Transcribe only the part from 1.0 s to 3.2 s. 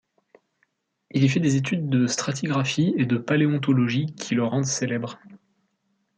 Il y fait des études de stratigraphie et de